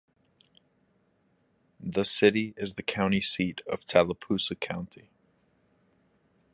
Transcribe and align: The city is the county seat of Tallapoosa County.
The 1.79 2.03
city 2.05 2.55
is 2.57 2.73
the 2.73 2.81
county 2.81 3.21
seat 3.21 3.61
of 3.71 3.85
Tallapoosa 3.85 4.55
County. 4.55 5.11